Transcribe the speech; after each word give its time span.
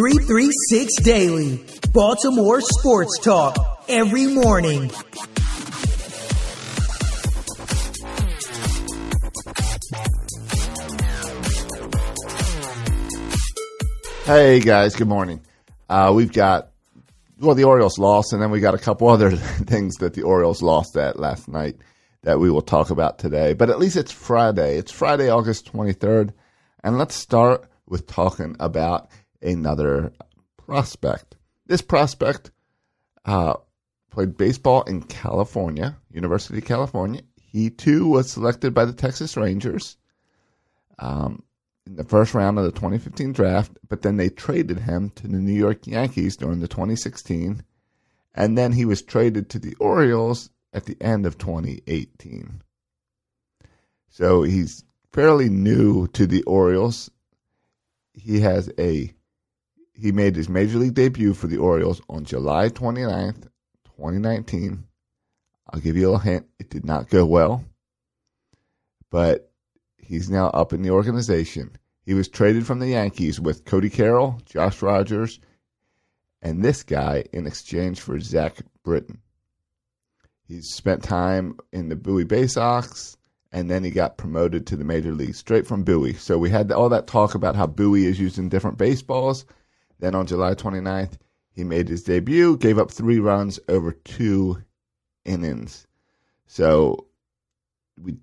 336 0.00 1.02
Daily, 1.02 1.62
Baltimore 1.92 2.62
Sports 2.62 3.18
Talk, 3.18 3.84
every 3.86 4.28
morning. 4.28 4.90
Hey 14.24 14.60
guys, 14.60 14.96
good 14.96 15.06
morning. 15.06 15.42
Uh, 15.86 16.14
we've 16.16 16.32
got 16.32 16.70
well, 17.38 17.54
the 17.54 17.64
Orioles 17.64 17.98
lost, 17.98 18.32
and 18.32 18.40
then 18.40 18.50
we 18.50 18.60
got 18.60 18.72
a 18.72 18.78
couple 18.78 19.06
other 19.10 19.32
things 19.32 19.96
that 19.96 20.14
the 20.14 20.22
Orioles 20.22 20.62
lost 20.62 20.96
at 20.96 21.18
last 21.18 21.46
night 21.46 21.76
that 22.22 22.40
we 22.40 22.50
will 22.50 22.62
talk 22.62 22.88
about 22.88 23.18
today. 23.18 23.52
But 23.52 23.68
at 23.68 23.78
least 23.78 23.96
it's 23.96 24.12
Friday. 24.12 24.78
It's 24.78 24.92
Friday, 24.92 25.28
August 25.28 25.70
23rd. 25.70 26.32
And 26.82 26.96
let's 26.96 27.14
start 27.14 27.68
with 27.86 28.06
talking 28.06 28.56
about 28.60 29.10
another 29.42 30.12
prospect. 30.56 31.36
This 31.66 31.82
prospect 31.82 32.50
uh, 33.24 33.54
played 34.10 34.36
baseball 34.36 34.82
in 34.82 35.02
California, 35.02 35.96
University 36.10 36.58
of 36.58 36.64
California. 36.64 37.22
He 37.36 37.70
too 37.70 38.08
was 38.08 38.30
selected 38.30 38.74
by 38.74 38.84
the 38.84 38.92
Texas 38.92 39.36
Rangers 39.36 39.96
um, 40.98 41.42
in 41.86 41.96
the 41.96 42.04
first 42.04 42.34
round 42.34 42.58
of 42.58 42.64
the 42.64 42.72
2015 42.72 43.32
draft, 43.32 43.72
but 43.88 44.02
then 44.02 44.16
they 44.16 44.28
traded 44.28 44.80
him 44.80 45.10
to 45.10 45.26
the 45.26 45.38
New 45.38 45.52
York 45.52 45.86
Yankees 45.86 46.36
during 46.36 46.60
the 46.60 46.68
2016, 46.68 47.62
and 48.34 48.56
then 48.56 48.72
he 48.72 48.84
was 48.84 49.02
traded 49.02 49.50
to 49.50 49.58
the 49.58 49.74
Orioles 49.80 50.50
at 50.72 50.86
the 50.86 50.96
end 51.00 51.26
of 51.26 51.38
2018. 51.38 52.62
So 54.08 54.42
he's 54.42 54.84
fairly 55.12 55.48
new 55.48 56.06
to 56.08 56.26
the 56.26 56.42
Orioles. 56.44 57.10
He 58.12 58.40
has 58.40 58.70
a 58.78 59.12
he 60.00 60.12
made 60.12 60.34
his 60.34 60.48
major 60.48 60.78
league 60.78 60.94
debut 60.94 61.34
for 61.34 61.46
the 61.46 61.58
Orioles 61.58 62.00
on 62.08 62.24
July 62.24 62.68
29th, 62.68 63.48
2019. 63.84 64.84
I'll 65.68 65.80
give 65.80 65.96
you 65.96 66.02
a 66.02 66.06
little 66.06 66.18
hint, 66.18 66.46
it 66.58 66.70
did 66.70 66.84
not 66.84 67.10
go 67.10 67.26
well. 67.26 67.64
But 69.10 69.52
he's 69.98 70.30
now 70.30 70.46
up 70.48 70.72
in 70.72 70.82
the 70.82 70.90
organization. 70.90 71.72
He 72.04 72.14
was 72.14 72.28
traded 72.28 72.66
from 72.66 72.78
the 72.78 72.88
Yankees 72.88 73.38
with 73.38 73.64
Cody 73.64 73.90
Carroll, 73.90 74.40
Josh 74.46 74.80
Rogers, 74.82 75.38
and 76.42 76.64
this 76.64 76.82
guy 76.82 77.24
in 77.32 77.46
exchange 77.46 78.00
for 78.00 78.18
Zach 78.18 78.56
Britton. 78.82 79.20
He's 80.48 80.72
spent 80.72 81.02
time 81.02 81.58
in 81.72 81.88
the 81.90 81.96
Bowie 81.96 82.24
Bay 82.24 82.46
Sox, 82.46 83.16
and 83.52 83.70
then 83.70 83.84
he 83.84 83.90
got 83.90 84.16
promoted 84.16 84.66
to 84.66 84.76
the 84.76 84.84
major 84.84 85.12
leagues 85.12 85.38
straight 85.38 85.66
from 85.66 85.84
Bowie. 85.84 86.14
So 86.14 86.38
we 86.38 86.50
had 86.50 86.72
all 86.72 86.88
that 86.88 87.06
talk 87.06 87.34
about 87.34 87.54
how 87.54 87.66
Bowie 87.66 88.06
is 88.06 88.18
used 88.18 88.38
in 88.38 88.48
different 88.48 88.78
baseballs. 88.78 89.44
Then 90.00 90.14
on 90.14 90.26
July 90.26 90.54
29th, 90.54 91.18
he 91.52 91.62
made 91.62 91.88
his 91.88 92.02
debut, 92.02 92.56
gave 92.56 92.78
up 92.78 92.90
three 92.90 93.18
runs 93.18 93.60
over 93.68 93.92
two 93.92 94.62
innings. 95.24 95.86
So 96.46 97.06
we 98.00 98.16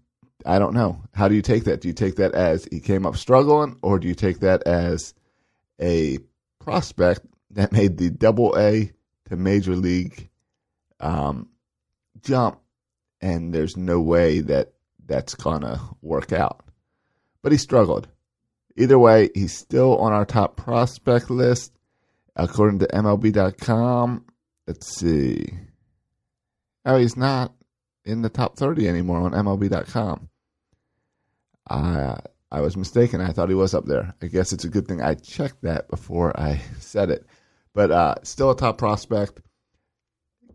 I 0.46 0.60
don't 0.60 0.74
know. 0.74 1.02
How 1.14 1.28
do 1.28 1.36
you 1.36 1.42
take 1.42 1.66
that? 1.66 1.82
Do 1.82 1.88
you 1.88 1.94
take 1.94 2.16
that 2.16 2.34
as 2.34 2.66
he 2.72 2.80
came 2.80 3.06
up 3.06 3.18
struggling, 3.18 3.78
or 3.82 4.00
do 4.00 4.08
you 4.08 4.16
take 4.16 4.40
that 4.40 4.64
as 4.64 5.14
a 5.82 6.20
prospect 6.60 7.22
that 7.52 7.72
made 7.72 7.98
the 7.98 8.10
double 8.10 8.58
A 8.58 8.92
to 9.30 9.36
major 9.36 9.76
league 9.76 10.30
um, 11.00 11.50
jump, 12.22 12.60
and 13.22 13.54
there's 13.54 13.78
no 13.78 14.00
way 14.00 14.42
that 14.42 14.74
that's 15.06 15.36
gonna 15.36 15.80
work 16.02 16.32
out. 16.32 16.64
But 17.42 17.52
he 17.52 17.58
struggled. 17.58 18.08
Either 18.78 19.00
way, 19.00 19.30
he's 19.34 19.58
still 19.58 19.98
on 19.98 20.14
our 20.14 20.26
top 20.26 20.56
prospect 20.56 21.30
list. 21.30 21.74
According 22.36 22.80
to 22.80 22.88
MLB.com, 22.88 24.24
let's 24.68 24.96
see. 24.96 25.50
Oh, 26.86 26.98
he's 26.98 27.18
not 27.18 27.54
in 28.06 28.22
the 28.22 28.30
top 28.30 28.56
30 28.56 28.88
anymore 28.88 29.22
on 29.22 29.32
MLB.com. 29.32 30.30
I 31.70 32.20
I 32.50 32.62
was 32.62 32.78
mistaken. 32.78 33.20
I 33.20 33.32
thought 33.32 33.50
he 33.50 33.56
was 33.56 33.74
up 33.74 33.86
there. 33.86 34.14
I 34.22 34.28
guess 34.28 34.54
it's 34.54 34.64
a 34.64 34.70
good 34.70 34.88
thing 34.88 35.02
I 35.02 35.16
checked 35.16 35.64
that 35.64 35.90
before 35.90 36.40
I 36.40 36.62
said 36.80 37.10
it. 37.10 37.26
But 37.74 37.92
uh, 37.92 38.16
still 38.24 38.52
a 38.52 38.56
top 38.56 38.78
prospect, 38.78 39.42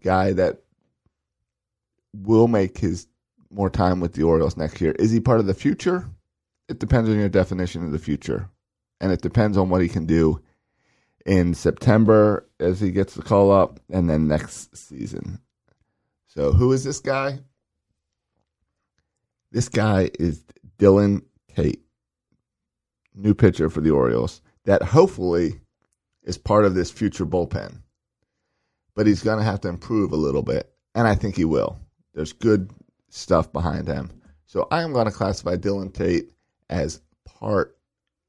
guy 0.01 0.33
that 0.33 0.63
will 2.15 2.49
make 2.49 2.79
his 2.79 3.09
more 3.51 3.71
time 3.71 4.01
with 4.01 4.15
the 4.15 4.23
Orioles 4.23 4.57
next 4.57 4.81
year. 4.81 4.93
Is 4.93 5.11
he 5.11 5.21
part 5.21 5.41
of 5.41 5.47
the 5.47 5.55
future? 5.55 6.09
It 6.73 6.79
depends 6.79 7.11
on 7.11 7.19
your 7.19 7.29
definition 7.29 7.85
of 7.85 7.93
the 7.93 7.99
future. 7.99 8.49
And 8.99 9.13
it 9.13 9.21
depends 9.21 9.59
on 9.59 9.69
what 9.69 9.83
he 9.83 9.89
can 9.89 10.07
do 10.07 10.41
in 11.27 11.53
September 11.53 12.49
as 12.59 12.81
he 12.81 12.91
gets 12.91 13.15
the 13.15 13.21
call 13.21 13.53
up 13.53 13.79
and 13.91 14.09
then 14.09 14.27
next 14.27 14.75
season. 14.75 15.39
So, 16.29 16.53
who 16.53 16.73
is 16.73 16.83
this 16.83 17.01
guy? 17.01 17.41
This 19.51 19.69
guy 19.69 20.09
is 20.19 20.43
Dylan 20.79 21.25
Tate, 21.55 21.83
new 23.15 23.35
pitcher 23.35 23.69
for 23.69 23.83
the 23.83 23.91
Orioles, 23.91 24.41
that 24.65 24.83
hopefully 24.83 25.61
is 26.23 26.39
part 26.39 26.65
of 26.65 26.75
this 26.75 26.91
future 26.91 27.27
bullpen. 27.27 27.83
But 28.95 29.07
he's 29.07 29.23
going 29.23 29.39
to 29.39 29.45
have 29.45 29.61
to 29.61 29.69
improve 29.69 30.13
a 30.13 30.17
little 30.17 30.43
bit, 30.43 30.73
and 30.95 31.07
I 31.07 31.17
think 31.17 31.37
he 31.37 31.45
will. 31.45 31.79
There's 32.15 32.33
good 32.33 32.71
stuff 33.11 33.53
behind 33.53 33.89
him. 33.89 34.11
So 34.47 34.69
I 34.71 34.83
am 34.83 34.95
going 34.95 35.05
to 35.05 35.13
classify 35.13 35.57
Dylan 35.57 35.93
Tate 35.93 36.32
as 36.73 37.01
part 37.25 37.77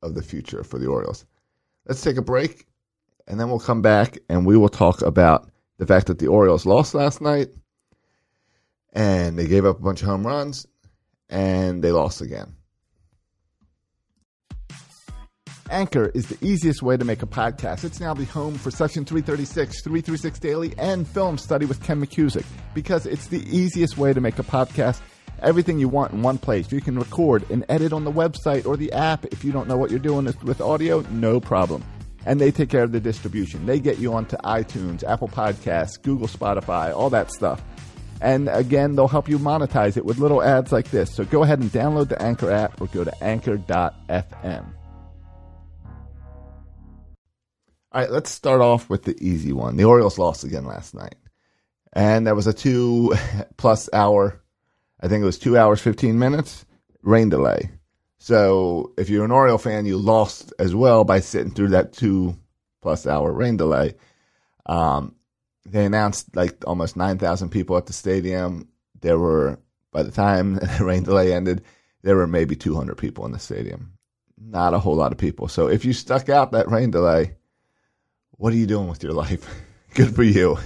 of 0.01 0.13
the 0.13 0.21
future 0.21 0.63
for 0.63 0.77
the 0.77 0.87
Orioles. 0.87 1.25
Let's 1.87 2.01
take 2.01 2.17
a 2.17 2.21
break, 2.21 2.67
and 3.25 3.39
then 3.39 3.49
we'll 3.49 3.59
come 3.59 3.81
back 3.81 4.19
and 4.29 4.45
we 4.45 4.57
will 4.57 4.69
talk 4.69 5.01
about 5.01 5.49
the 5.77 5.87
fact 5.87 6.07
that 6.07 6.19
the 6.19 6.27
Orioles 6.27 6.65
lost 6.65 6.93
last 6.93 7.21
night 7.21 7.49
and 8.91 9.39
they 9.39 9.47
gave 9.47 9.65
up 9.65 9.79
a 9.79 9.81
bunch 9.81 10.01
of 10.01 10.07
home 10.07 10.27
runs 10.27 10.67
and 11.29 11.83
they 11.83 11.91
lost 11.91 12.21
again. 12.21 12.55
Anchor 15.69 16.11
is 16.13 16.27
the 16.27 16.37
easiest 16.45 16.83
way 16.83 16.97
to 16.97 17.05
make 17.05 17.23
a 17.23 17.25
podcast. 17.25 17.83
It's 17.83 17.99
now 17.99 18.13
the 18.13 18.25
home 18.25 18.55
for 18.55 18.69
Section 18.69 19.05
336, 19.05 19.81
336 19.81 20.39
Daily, 20.39 20.73
and 20.77 21.07
Film 21.07 21.37
Study 21.37 21.65
with 21.65 21.81
Ken 21.81 22.05
McCusick 22.05 22.45
because 22.75 23.05
it's 23.05 23.27
the 23.27 23.41
easiest 23.49 23.97
way 23.97 24.13
to 24.13 24.21
make 24.21 24.37
a 24.37 24.43
podcast. 24.43 24.99
Everything 25.43 25.77
you 25.77 25.89
want 25.89 26.13
in 26.13 26.21
one 26.21 26.37
place. 26.37 26.71
You 26.71 26.81
can 26.81 26.97
record 26.97 27.45
and 27.49 27.65
edit 27.69 27.93
on 27.93 28.03
the 28.03 28.11
website 28.11 28.65
or 28.65 28.77
the 28.77 28.91
app. 28.93 29.25
If 29.25 29.43
you 29.43 29.51
don't 29.51 29.67
know 29.67 29.77
what 29.77 29.91
you're 29.91 29.99
doing 29.99 30.25
with 30.43 30.61
audio, 30.61 31.01
no 31.11 31.39
problem. 31.39 31.83
And 32.25 32.39
they 32.39 32.51
take 32.51 32.69
care 32.69 32.83
of 32.83 32.93
the 32.93 33.01
distribution. 33.01 33.65
They 33.65 33.79
get 33.79 33.99
you 33.99 34.13
onto 34.13 34.37
iTunes, 34.37 35.03
Apple 35.03 35.27
Podcasts, 35.27 36.01
Google, 36.01 36.27
Spotify, 36.27 36.95
all 36.95 37.09
that 37.09 37.31
stuff. 37.31 37.61
And 38.21 38.47
again, 38.47 38.95
they'll 38.95 39.09
help 39.09 39.27
you 39.27 39.37
monetize 39.37 39.97
it 39.97 40.05
with 40.05 40.17
little 40.17 40.41
ads 40.41 40.71
like 40.71 40.89
this. 40.89 41.13
So 41.13 41.25
go 41.25 41.43
ahead 41.43 41.59
and 41.59 41.69
download 41.69 42.07
the 42.07 42.21
Anchor 42.21 42.49
app 42.49 42.79
or 42.79 42.87
go 42.87 43.03
to 43.03 43.23
anchor.fm. 43.23 44.65
All 47.91 48.01
right, 48.01 48.09
let's 48.09 48.31
start 48.31 48.61
off 48.61 48.89
with 48.89 49.03
the 49.03 49.15
easy 49.19 49.53
one. 49.53 49.75
The 49.75 49.83
Orioles 49.83 50.17
lost 50.17 50.43
again 50.43 50.65
last 50.65 50.95
night. 50.95 51.15
And 51.91 52.25
that 52.25 52.35
was 52.35 52.47
a 52.47 52.53
two 52.53 53.13
plus 53.57 53.87
hour, 53.93 54.41
I 55.03 55.09
think 55.09 55.21
it 55.21 55.25
was 55.25 55.37
two 55.37 55.57
hours, 55.57 55.81
15 55.81 56.17
minutes, 56.17 56.65
rain 57.01 57.27
delay. 57.27 57.71
So 58.19 58.93
if 58.97 59.09
you're 59.09 59.25
an 59.25 59.31
Oriole 59.31 59.57
fan, 59.57 59.85
you 59.85 59.97
lost 59.97 60.53
as 60.57 60.73
well 60.73 61.03
by 61.03 61.19
sitting 61.19 61.51
through 61.51 61.69
that 61.69 61.91
two 61.91 62.37
plus 62.81 63.05
hour 63.05 63.29
rain 63.33 63.57
delay. 63.57 63.95
Um, 64.65 65.15
they 65.65 65.85
announced 65.85 66.33
like 66.37 66.63
almost 66.65 66.95
9,000 66.95 67.49
people 67.49 67.75
at 67.75 67.85
the 67.85 67.91
stadium. 67.91 68.69
There 69.01 69.19
were, 69.19 69.59
by 69.91 70.03
the 70.03 70.11
time 70.11 70.55
the 70.77 70.85
rain 70.85 71.03
delay 71.03 71.33
ended, 71.33 71.63
there 72.01 72.15
were 72.15 72.27
maybe 72.27 72.55
200 72.55 72.97
people 72.97 73.25
in 73.25 73.33
the 73.33 73.39
stadium. 73.39 73.97
Not 74.37 74.73
a 74.73 74.79
whole 74.79 74.95
lot 74.95 75.11
of 75.11 75.17
people. 75.17 75.49
So 75.49 75.67
if 75.67 75.83
you 75.83 75.91
stuck 75.91 76.29
out 76.29 76.53
that 76.53 76.71
rain 76.71 76.91
delay, 76.91 77.35
what 78.31 78.53
are 78.53 78.57
you 78.57 78.67
doing 78.67 78.87
with 78.87 79.03
your 79.03 79.13
life? 79.23 79.45
Good 79.95 80.15
for 80.15 80.23
you. 80.23 80.57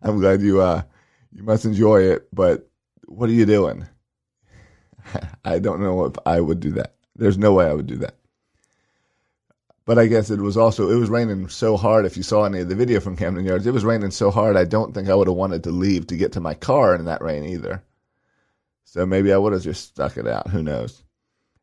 I'm 0.00 0.18
glad 0.18 0.40
you 0.40 0.62
uh 0.62 0.82
you 1.30 1.42
must 1.42 1.66
enjoy 1.66 2.04
it, 2.04 2.26
but 2.32 2.70
what 3.06 3.28
are 3.28 3.34
you 3.34 3.46
doing? 3.46 3.86
I 5.44 5.58
don't 5.58 5.80
know 5.80 6.04
if 6.04 6.14
I 6.26 6.40
would 6.40 6.60
do 6.60 6.72
that. 6.72 6.94
There's 7.14 7.38
no 7.38 7.52
way 7.54 7.66
I 7.66 7.72
would 7.72 7.86
do 7.86 7.96
that. 7.98 8.16
But 9.84 9.98
I 9.98 10.08
guess 10.08 10.30
it 10.30 10.40
was 10.40 10.56
also 10.56 10.90
it 10.90 10.96
was 10.96 11.08
raining 11.08 11.48
so 11.48 11.76
hard. 11.76 12.04
If 12.04 12.16
you 12.16 12.24
saw 12.24 12.44
any 12.44 12.58
of 12.58 12.68
the 12.68 12.74
video 12.74 12.98
from 12.98 13.16
Camden 13.16 13.44
Yards, 13.44 13.66
it 13.66 13.74
was 13.74 13.84
raining 13.84 14.10
so 14.10 14.32
hard. 14.32 14.56
I 14.56 14.64
don't 14.64 14.92
think 14.92 15.08
I 15.08 15.14
would 15.14 15.28
have 15.28 15.36
wanted 15.36 15.62
to 15.64 15.70
leave 15.70 16.08
to 16.08 16.16
get 16.16 16.32
to 16.32 16.40
my 16.40 16.54
car 16.54 16.94
in 16.96 17.04
that 17.04 17.22
rain 17.22 17.44
either. 17.44 17.84
So 18.84 19.06
maybe 19.06 19.32
I 19.32 19.36
would 19.36 19.52
have 19.52 19.62
just 19.62 19.88
stuck 19.88 20.16
it 20.16 20.26
out. 20.26 20.48
Who 20.48 20.62
knows? 20.62 21.04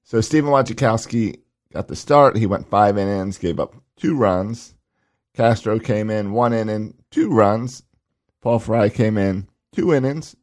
So 0.04 0.22
Stephen 0.22 0.52
Wojciechowski 0.52 1.42
got 1.74 1.90
the 1.90 1.96
start. 1.96 2.38
He 2.38 2.46
went 2.46 2.70
five 2.70 2.98
innings, 2.98 3.38
gave 3.38 3.60
up 3.60 3.76
two 3.98 4.16
runs. 4.16 4.74
Castro 5.34 5.80
came 5.80 6.10
in 6.10 6.32
one 6.32 6.54
inning, 6.54 6.94
two 7.12 7.30
runs. 7.30 7.84
Paul 8.42 8.60
Fry 8.60 8.90
came 8.90 9.18
in 9.18 9.48
two 9.74 9.94
innings, 9.94 10.36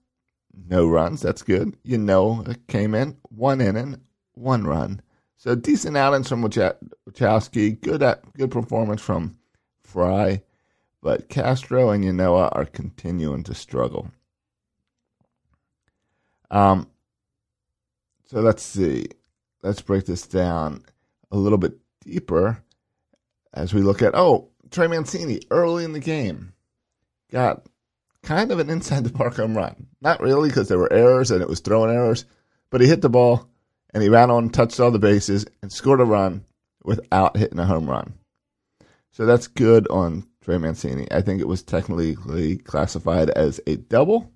no 0.69 0.87
runs. 0.87 1.21
That's 1.21 1.43
good. 1.43 1.77
Ynoa, 1.85 2.57
came 2.67 2.95
in 2.95 3.17
one 3.29 3.61
inning, 3.61 4.01
one 4.35 4.65
run. 4.65 5.03
So 5.37 5.55
decent 5.55 5.97
outings 5.97 6.29
from 6.29 6.43
Wojciechowski. 6.43 7.81
Good 7.81 8.03
at 8.03 8.31
good 8.35 8.51
performance 8.51 9.01
from 9.01 9.39
Fry, 9.83 10.43
but 11.03 11.29
Castro 11.29 11.91
and 11.91 12.05
Ynoa 12.05 12.51
are 12.53 12.67
continuing 12.67 13.43
to 13.45 13.55
struggle. 13.55 14.11
Um, 16.51 16.89
so 18.27 18.41
let's 18.41 18.63
see. 18.63 19.07
Let's 19.63 19.81
break 19.81 20.07
this 20.07 20.27
down 20.27 20.85
a 21.31 21.37
little 21.37 21.59
bit 21.59 21.75
deeper 22.01 22.63
as 23.53 23.75
we 23.75 23.83
look 23.83 24.03
at 24.03 24.15
oh 24.15 24.49
Trey 24.71 24.87
Mancini 24.87 25.41
early 25.51 25.85
in 25.85 25.93
the 25.93 26.01
game 26.01 26.53
got 27.31 27.65
kind 28.23 28.51
of 28.51 28.59
an 28.59 28.71
inside 28.71 29.05
the 29.05 29.11
park 29.11 29.37
home 29.37 29.57
run. 29.57 29.87
Not 30.01 30.21
really 30.21 30.49
because 30.49 30.69
there 30.69 30.79
were 30.79 30.93
errors 30.93 31.31
and 31.31 31.43
it 31.43 31.49
was 31.49 31.61
throwing 31.61 31.95
errors, 31.95 32.25
but 32.71 32.81
he 32.81 32.87
hit 32.87 33.03
the 33.03 33.09
ball 33.09 33.49
and 33.93 34.03
he 34.03 34.09
ran 34.09 34.31
on, 34.31 34.51
touched 34.51 34.81
all 34.81 34.91
the 34.91 34.99
bases, 34.99 35.47
and 35.63 35.73
scored 35.73 36.01
a 36.01 36.05
run 36.05 36.45
without 36.85 37.37
hitting 37.37 37.59
a 37.59 37.67
home 37.67 37.89
run. 37.89 38.15
So 39.13 39.27
that's 39.27 39.49
good 39.49 39.89
on 39.89 40.27
Trey 40.43 40.59
Mancini. 40.59 41.07
I 41.11 41.21
think 41.21 41.41
it 41.41 41.49
was 41.49 41.63
technically 41.63 42.57
classified 42.57 43.31
as 43.31 43.61
a 43.67 43.77
double, 43.77 44.33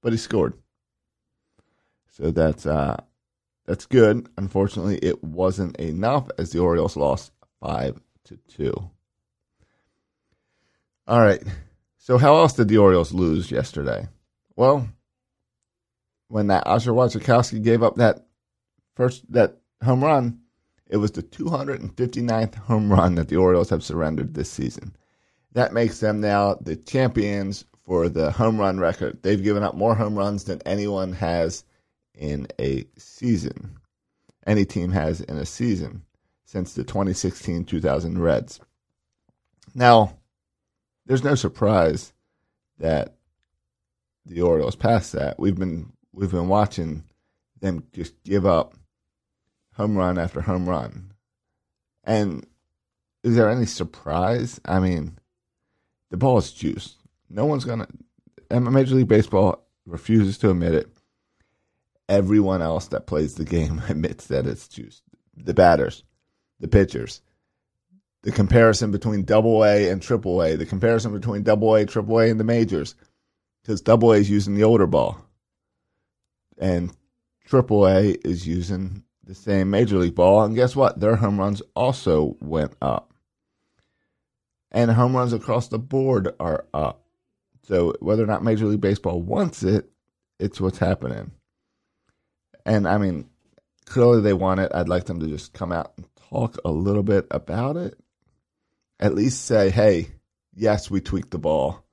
but 0.00 0.12
he 0.12 0.18
scored. 0.18 0.54
So 2.10 2.30
that's 2.30 2.64
uh, 2.64 3.02
that's 3.66 3.86
good. 3.86 4.28
Unfortunately, 4.38 4.98
it 4.98 5.22
wasn't 5.22 5.76
enough 5.76 6.28
as 6.38 6.50
the 6.50 6.60
Orioles 6.60 6.96
lost 6.96 7.32
five 7.60 8.00
to 8.24 8.36
two. 8.48 8.90
All 11.06 11.20
right. 11.20 11.42
So 12.04 12.18
how 12.18 12.36
else 12.36 12.52
did 12.52 12.68
the 12.68 12.76
Orioles 12.76 13.14
lose 13.14 13.50
yesterday? 13.50 14.06
Well, 14.56 14.86
when 16.28 16.48
that 16.48 16.66
Asher 16.66 16.92
Wojciechowski 16.92 17.64
gave 17.64 17.82
up 17.82 17.94
that 17.94 18.26
first 18.94 19.24
that 19.32 19.56
home 19.82 20.04
run, 20.04 20.40
it 20.86 20.98
was 20.98 21.12
the 21.12 21.22
259th 21.22 22.56
home 22.56 22.92
run 22.92 23.14
that 23.14 23.28
the 23.28 23.36
Orioles 23.36 23.70
have 23.70 23.82
surrendered 23.82 24.34
this 24.34 24.50
season. 24.50 24.94
That 25.54 25.72
makes 25.72 26.00
them 26.00 26.20
now 26.20 26.58
the 26.60 26.76
champions 26.76 27.64
for 27.84 28.10
the 28.10 28.30
home 28.30 28.60
run 28.60 28.78
record. 28.78 29.22
They've 29.22 29.42
given 29.42 29.62
up 29.62 29.74
more 29.74 29.94
home 29.94 30.14
runs 30.14 30.44
than 30.44 30.60
anyone 30.66 31.14
has 31.14 31.64
in 32.12 32.46
a 32.60 32.84
season. 32.98 33.78
Any 34.46 34.66
team 34.66 34.92
has 34.92 35.22
in 35.22 35.38
a 35.38 35.46
season 35.46 36.02
since 36.44 36.74
the 36.74 36.84
2016 36.84 37.64
2000 37.64 38.20
Reds. 38.20 38.60
Now, 39.74 40.18
there's 41.06 41.24
no 41.24 41.34
surprise 41.34 42.12
that 42.78 43.14
the 44.26 44.42
Orioles 44.42 44.76
passed 44.76 45.12
that. 45.12 45.38
We've 45.38 45.56
been 45.56 45.92
we've 46.12 46.30
been 46.30 46.48
watching 46.48 47.04
them 47.60 47.84
just 47.92 48.22
give 48.24 48.46
up 48.46 48.74
home 49.74 49.96
run 49.96 50.18
after 50.18 50.40
home 50.40 50.68
run. 50.68 51.12
And 52.04 52.46
is 53.22 53.36
there 53.36 53.50
any 53.50 53.66
surprise? 53.66 54.60
I 54.64 54.80
mean, 54.80 55.18
the 56.10 56.16
ball 56.16 56.38
is 56.38 56.52
juiced. 56.52 56.96
No 57.28 57.44
one's 57.44 57.64
gonna. 57.64 57.88
Major 58.50 58.94
League 58.94 59.08
Baseball 59.08 59.66
refuses 59.86 60.38
to 60.38 60.50
admit 60.50 60.74
it. 60.74 60.88
Everyone 62.08 62.62
else 62.62 62.88
that 62.88 63.06
plays 63.06 63.34
the 63.34 63.44
game 63.44 63.82
admits 63.88 64.26
that 64.26 64.46
it's 64.46 64.68
juiced. 64.68 65.02
The 65.36 65.54
batters, 65.54 66.04
the 66.60 66.68
pitchers, 66.68 67.22
the 68.24 68.32
comparison 68.32 68.90
between 68.90 69.22
Double 69.24 69.62
A 69.64 69.90
and 69.90 70.00
Triple 70.00 70.42
A, 70.42 70.56
the 70.56 70.64
comparison 70.64 71.12
between 71.12 71.42
Double 71.42 71.74
A, 71.74 71.84
Triple 71.84 72.20
A, 72.20 72.30
and 72.30 72.40
the 72.40 72.44
majors, 72.44 72.94
because 73.62 73.82
Double 73.82 74.12
A 74.12 74.16
is 74.16 74.30
using 74.30 74.54
the 74.54 74.64
older 74.64 74.86
ball, 74.86 75.18
and 76.58 76.90
Triple 77.46 77.86
A 77.86 78.16
is 78.24 78.46
using 78.48 79.04
the 79.22 79.34
same 79.34 79.68
Major 79.68 79.98
League 79.98 80.14
ball, 80.14 80.42
and 80.42 80.54
guess 80.54 80.74
what? 80.74 80.98
Their 80.98 81.16
home 81.16 81.38
runs 81.38 81.60
also 81.76 82.36
went 82.40 82.72
up. 82.80 83.12
And 84.72 84.90
home 84.90 85.14
runs 85.14 85.34
across 85.34 85.68
the 85.68 85.78
board 85.78 86.34
are 86.40 86.64
up. 86.74 87.04
So 87.62 87.94
whether 88.00 88.24
or 88.24 88.26
not 88.26 88.42
Major 88.42 88.66
League 88.66 88.80
Baseball 88.80 89.20
wants 89.20 89.62
it, 89.62 89.88
it's 90.40 90.60
what's 90.60 90.78
happening. 90.78 91.30
And 92.66 92.88
I 92.88 92.98
mean, 92.98 93.28
clearly 93.84 94.22
they 94.22 94.32
want 94.32 94.60
it. 94.60 94.72
I'd 94.74 94.88
like 94.88 95.04
them 95.04 95.20
to 95.20 95.26
just 95.28 95.52
come 95.52 95.72
out 95.72 95.92
and 95.96 96.06
talk 96.30 96.56
a 96.64 96.70
little 96.70 97.02
bit 97.02 97.26
about 97.30 97.76
it. 97.76 97.98
At 99.04 99.14
least 99.14 99.44
say, 99.44 99.68
hey, 99.68 100.08
yes, 100.54 100.90
we 100.90 101.02
tweaked 101.02 101.30
the 101.30 101.38
ball. 101.38 101.84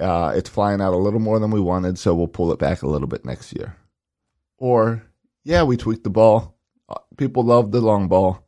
Uh, 0.00 0.34
it's 0.36 0.48
flying 0.48 0.80
out 0.80 0.94
a 0.94 0.96
little 0.96 1.18
more 1.18 1.40
than 1.40 1.50
we 1.50 1.58
wanted, 1.60 1.98
so 1.98 2.14
we'll 2.14 2.28
pull 2.28 2.52
it 2.52 2.60
back 2.60 2.82
a 2.82 2.86
little 2.86 3.08
bit 3.08 3.24
next 3.24 3.52
year. 3.52 3.76
Or 4.56 5.02
yeah, 5.42 5.64
we 5.64 5.76
tweaked 5.76 6.04
the 6.04 6.10
ball. 6.10 6.56
Uh, 6.88 7.00
people 7.16 7.42
love 7.42 7.72
the 7.72 7.80
long 7.80 8.06
ball. 8.06 8.46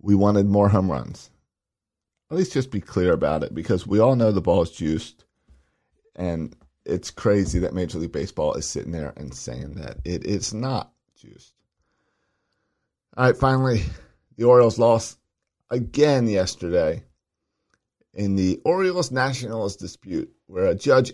We 0.00 0.16
wanted 0.16 0.46
more 0.46 0.68
home 0.68 0.90
runs. 0.90 1.30
At 2.32 2.36
least 2.36 2.52
just 2.52 2.72
be 2.72 2.80
clear 2.80 3.12
about 3.12 3.44
it 3.44 3.54
because 3.54 3.86
we 3.86 4.00
all 4.00 4.16
know 4.16 4.32
the 4.32 4.40
ball 4.40 4.62
is 4.62 4.72
juiced. 4.72 5.24
And 6.16 6.56
it's 6.84 7.12
crazy 7.12 7.60
that 7.60 7.74
Major 7.74 8.00
League 8.00 8.10
Baseball 8.10 8.54
is 8.54 8.66
sitting 8.66 8.90
there 8.90 9.12
and 9.16 9.32
saying 9.32 9.74
that 9.74 9.98
it 10.04 10.26
is 10.26 10.52
not 10.52 10.90
juiced. 11.14 11.54
All 13.16 13.26
right, 13.26 13.36
finally, 13.36 13.84
the 14.36 14.46
Orioles 14.46 14.80
lost 14.80 15.17
again 15.70 16.28
yesterday 16.28 17.02
in 18.14 18.36
the 18.36 18.60
Orioles 18.64 19.10
Nationals 19.10 19.76
dispute, 19.76 20.32
where 20.46 20.66
a 20.66 20.74
judge 20.74 21.12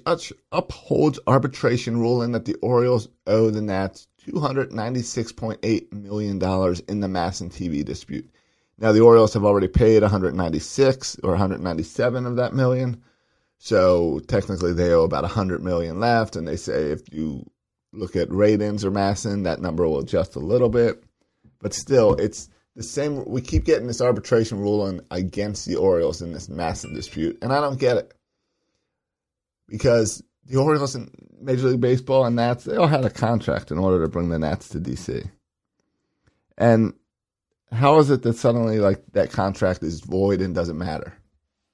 upholds 0.53 1.19
arbitration 1.27 1.99
ruling 1.99 2.33
that 2.33 2.45
the 2.45 2.55
Orioles 2.63 3.09
owe 3.27 3.51
the 3.51 3.61
Nats 3.61 4.09
$296.8 4.27 5.93
million 5.93 6.37
in 6.89 7.01
the 7.01 7.09
MASN 7.09 7.53
TV 7.53 7.85
dispute. 7.85 8.31
Now, 8.79 8.93
the 8.93 9.03
Orioles 9.03 9.35
have 9.35 9.45
already 9.45 9.69
paid 9.69 10.03
196 10.03 11.19
or 11.23 11.31
197 11.31 12.27
of 12.27 12.37
that 12.37 12.55
million. 12.55 13.03
So 13.59 14.21
technically, 14.27 14.73
they 14.73 14.93
owe 14.93 15.05
about 15.05 15.23
100 15.23 15.63
million 15.63 16.01
left. 16.01 16.37
And 16.37 16.49
they 16.49 16.57
say 16.57 16.91
if 16.91 17.03
you 17.13 17.49
look 17.93 18.17
at 18.17 18.33
ratings 18.33 18.85
or 18.85 18.91
MASN, 18.91 19.45
that 19.45 19.61
number 19.61 19.87
will 19.87 20.01
adjust 20.01 20.37
a 20.37 20.41
little 20.41 20.69
bit. 20.69 21.05
But 21.61 21.73
still, 21.75 22.15
it's 22.15 22.49
the 22.77 22.83
same. 22.83 23.25
We 23.27 23.41
keep 23.41 23.65
getting 23.65 23.87
this 23.87 24.01
arbitration 24.01 24.59
ruling 24.59 25.01
against 25.11 25.67
the 25.67 25.77
Orioles 25.77 26.23
in 26.23 26.33
this 26.33 26.49
massive 26.49 26.95
dispute, 26.95 27.39
and 27.43 27.53
I 27.53 27.61
don't 27.61 27.79
get 27.79 27.97
it 27.97 28.15
because 29.69 30.23
the 30.47 30.59
Orioles 30.59 30.95
and 30.95 31.11
Major 31.41 31.69
League 31.69 31.81
Baseball 31.81 32.25
and 32.25 32.37
Nats 32.37 32.65
they 32.65 32.77
all 32.77 32.87
had 32.87 33.05
a 33.05 33.11
contract 33.11 33.71
in 33.71 33.79
order 33.79 34.03
to 34.03 34.11
bring 34.11 34.29
the 34.29 34.39
Nats 34.39 34.69
to 34.71 34.81
DC. 34.81 35.29
And 36.59 36.95
how 37.73 37.99
is 37.99 38.11
it 38.11 38.23
that 38.23 38.37
suddenly 38.37 38.79
like 38.79 39.03
that 39.13 39.33
contract 39.33 39.83
is 39.83 40.01
void 40.01 40.41
and 40.41 40.55
doesn't 40.55 40.79
matter? 40.79 41.15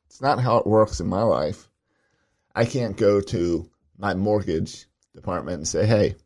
It's 0.06 0.20
not 0.20 0.40
how 0.40 0.58
it 0.58 0.66
works 0.66 1.00
in 1.00 1.06
my 1.06 1.22
life. 1.22 1.68
I 2.54 2.64
can't 2.64 2.96
go 2.96 3.20
to 3.20 3.70
my 3.96 4.14
mortgage 4.14 4.86
department 5.14 5.58
and 5.58 5.68
say, 5.68 5.86
"Hey, 5.86 6.16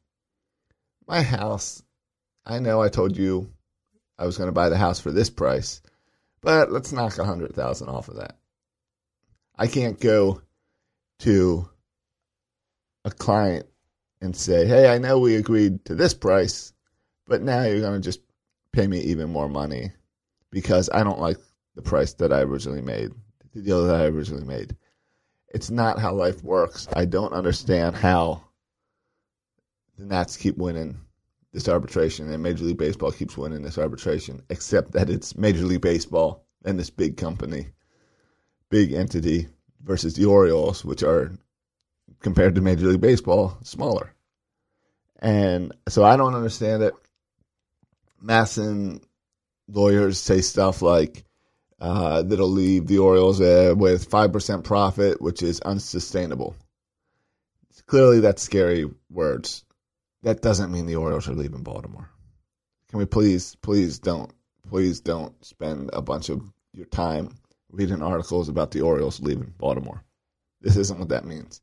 my 1.06 1.22
house, 1.22 1.82
I 2.46 2.58
know 2.58 2.80
I 2.80 2.88
told 2.88 3.16
you 3.16 3.53
I 4.18 4.26
was 4.26 4.36
going 4.38 4.48
to 4.48 4.52
buy 4.52 4.68
the 4.68 4.76
house 4.76 5.00
for 5.00 5.10
this 5.10 5.30
price, 5.30 5.82
but 6.40 6.70
let's 6.70 6.92
knock 6.92 7.18
a 7.18 7.24
hundred 7.24 7.54
thousand 7.54 7.88
off 7.88 8.08
of 8.08 8.16
that. 8.16 8.36
I 9.56 9.66
can't 9.66 9.98
go 9.98 10.42
to 11.20 11.68
a 13.04 13.10
client 13.10 13.66
and 14.20 14.36
say, 14.36 14.66
"Hey, 14.66 14.92
I 14.92 14.98
know 14.98 15.18
we 15.18 15.36
agreed 15.36 15.84
to 15.86 15.94
this 15.94 16.14
price, 16.14 16.72
but 17.26 17.42
now 17.42 17.62
you're 17.62 17.80
going 17.80 18.00
to 18.00 18.06
just 18.06 18.20
pay 18.72 18.86
me 18.86 19.00
even 19.00 19.30
more 19.30 19.48
money 19.48 19.92
because 20.50 20.88
I 20.92 21.04
don't 21.04 21.20
like 21.20 21.38
the 21.74 21.82
price 21.82 22.14
that 22.14 22.32
I 22.32 22.40
originally 22.40 22.82
made, 22.82 23.12
the 23.52 23.62
deal 23.62 23.86
that 23.86 24.00
I 24.00 24.06
originally 24.06 24.44
made." 24.44 24.76
It's 25.48 25.70
not 25.70 26.00
how 26.00 26.12
life 26.14 26.42
works. 26.42 26.88
I 26.94 27.04
don't 27.04 27.32
understand 27.32 27.94
how 27.94 28.42
the 29.96 30.04
Nats 30.04 30.36
keep 30.36 30.56
winning 30.56 30.98
this 31.54 31.68
arbitration, 31.68 32.30
and 32.30 32.42
Major 32.42 32.64
League 32.64 32.78
Baseball 32.78 33.12
keeps 33.12 33.38
winning 33.38 33.62
this 33.62 33.78
arbitration, 33.78 34.42
except 34.50 34.90
that 34.92 35.08
it's 35.08 35.36
Major 35.36 35.64
League 35.64 35.80
Baseball 35.80 36.44
and 36.64 36.76
this 36.76 36.90
big 36.90 37.16
company, 37.16 37.68
big 38.70 38.92
entity 38.92 39.46
versus 39.80 40.14
the 40.14 40.24
Orioles, 40.24 40.84
which 40.84 41.04
are 41.04 41.30
compared 42.20 42.56
to 42.56 42.60
Major 42.60 42.88
League 42.88 43.00
Baseball 43.00 43.56
smaller. 43.62 44.12
And 45.20 45.72
so 45.88 46.02
I 46.02 46.16
don't 46.16 46.34
understand 46.34 46.82
it. 46.82 46.94
MASN 48.22 49.00
lawyers 49.68 50.18
say 50.18 50.40
stuff 50.40 50.82
like 50.82 51.24
uh, 51.80 52.22
that'll 52.22 52.48
leave 52.48 52.88
the 52.88 52.98
Orioles 52.98 53.40
uh, 53.40 53.74
with 53.76 54.10
5% 54.10 54.64
profit, 54.64 55.22
which 55.22 55.40
is 55.40 55.60
unsustainable. 55.60 56.56
Clearly, 57.86 58.20
that's 58.20 58.42
scary 58.42 58.90
words 59.08 59.64
that 60.24 60.42
doesn't 60.42 60.72
mean 60.72 60.86
the 60.86 60.96
Orioles 60.96 61.28
are 61.28 61.34
leaving 61.34 61.62
Baltimore. 61.62 62.10
Can 62.88 62.98
we 62.98 63.04
please, 63.04 63.56
please 63.56 63.98
don't, 63.98 64.32
please 64.68 65.00
don't 65.00 65.32
spend 65.44 65.90
a 65.92 66.00
bunch 66.00 66.30
of 66.30 66.42
your 66.72 66.86
time 66.86 67.36
reading 67.70 68.02
articles 68.02 68.48
about 68.48 68.70
the 68.70 68.80
Orioles 68.80 69.20
leaving 69.20 69.52
Baltimore. 69.58 70.02
This 70.60 70.76
isn't 70.76 70.98
what 70.98 71.10
that 71.10 71.26
means. 71.26 71.60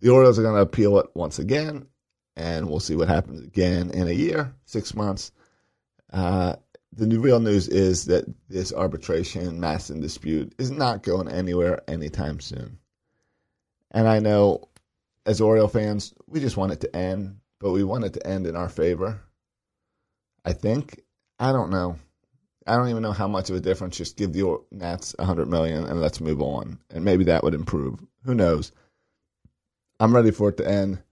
The 0.00 0.10
Orioles 0.10 0.38
are 0.38 0.42
going 0.42 0.54
to 0.54 0.62
appeal 0.62 0.98
it 0.98 1.06
once 1.14 1.38
again, 1.38 1.86
and 2.36 2.68
we'll 2.68 2.80
see 2.80 2.96
what 2.96 3.08
happens 3.08 3.40
again 3.40 3.90
in 3.90 4.08
a 4.08 4.12
year, 4.12 4.54
six 4.64 4.94
months. 4.94 5.30
Uh, 6.10 6.56
the 6.92 7.18
real 7.18 7.40
news 7.40 7.68
is 7.68 8.06
that 8.06 8.24
this 8.48 8.72
arbitration 8.72 9.60
MASN 9.60 10.00
dispute 10.00 10.54
is 10.58 10.70
not 10.70 11.02
going 11.02 11.28
anywhere 11.28 11.82
anytime 11.86 12.40
soon. 12.40 12.78
And 13.90 14.08
I 14.08 14.20
know 14.20 14.68
as 15.26 15.40
Oriole 15.40 15.68
fans, 15.68 16.14
we 16.26 16.40
just 16.40 16.56
want 16.56 16.72
it 16.72 16.80
to 16.80 16.96
end, 16.96 17.36
but 17.64 17.72
we 17.72 17.82
want 17.82 18.04
it 18.04 18.12
to 18.12 18.26
end 18.26 18.46
in 18.46 18.56
our 18.56 18.68
favor. 18.68 19.22
I 20.44 20.52
think. 20.52 21.00
I 21.38 21.50
don't 21.50 21.70
know. 21.70 21.96
I 22.66 22.76
don't 22.76 22.90
even 22.90 23.02
know 23.02 23.12
how 23.12 23.26
much 23.26 23.48
of 23.48 23.56
a 23.56 23.60
difference. 23.60 23.96
Just 23.96 24.18
give 24.18 24.34
the 24.34 24.58
Nats 24.70 25.16
a 25.18 25.24
hundred 25.24 25.48
million 25.48 25.86
and 25.86 25.98
let's 25.98 26.20
move 26.20 26.42
on, 26.42 26.78
and 26.90 27.06
maybe 27.06 27.24
that 27.24 27.42
would 27.42 27.54
improve. 27.54 28.04
Who 28.26 28.34
knows? 28.34 28.70
I'm 29.98 30.14
ready 30.14 30.30
for 30.30 30.50
it 30.50 30.58
to 30.58 30.68
end, 30.68 31.02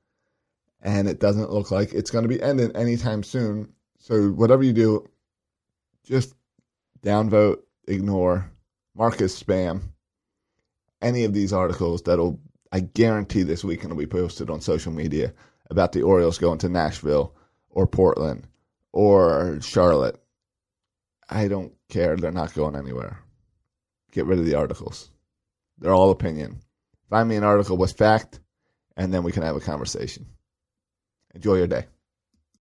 and 0.83 1.09
it 1.09 1.21
doesn't 1.21 1.51
look 1.51 1.71
like 1.71 1.95
it's 1.95 2.11
going 2.11 2.25
to 2.25 2.29
be 2.29 2.43
ending 2.43 2.77
anytime 2.77 3.23
soon. 3.23 3.73
So 4.01 4.29
whatever 4.29 4.63
you 4.63 4.75
do, 4.75 5.09
just 6.05 6.35
downvote, 7.03 7.61
ignore, 7.89 8.51
mark 8.95 9.23
as 9.23 9.43
spam 9.43 9.81
any 11.01 11.25
of 11.25 11.33
these 11.33 11.55
articles 11.55 12.03
that'll 12.03 12.39
I 12.71 12.81
guarantee 12.81 13.43
this 13.43 13.65
weekend 13.65 13.91
will 13.91 13.99
be 13.99 14.07
posted 14.07 14.51
on 14.51 14.61
social 14.61 14.93
media 14.93 15.33
about 15.73 15.91
the 15.91 16.03
Orioles 16.03 16.39
going 16.39 16.59
to 16.59 16.69
Nashville 16.69 17.35
or 17.71 17.89
Portland 17.89 18.47
or 18.93 19.59
Charlotte. 19.61 20.23
I 21.29 21.49
don't 21.49 21.73
care. 21.89 22.17
They're 22.17 22.31
not 22.31 22.55
going 22.55 22.77
anywhere. 22.77 23.19
Get 24.13 24.27
rid 24.27 24.39
of 24.39 24.45
the 24.45 24.55
articles. 24.55 25.11
They're 25.79 25.95
all 25.95 26.11
opinion. 26.11 26.61
Find 27.11 27.29
me 27.29 27.37
an 27.37 27.45
article 27.45 27.77
with 27.77 27.97
fact, 27.97 28.39
and 28.97 29.13
then 29.13 29.23
we 29.23 29.33
can 29.33 29.43
have 29.43 29.57
a 29.57 29.61
conversation. 29.61 30.27
Enjoy 31.35 31.57
your 31.57 31.67
day. 31.67 31.87